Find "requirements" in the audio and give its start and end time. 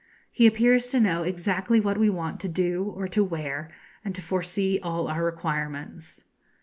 5.23-6.23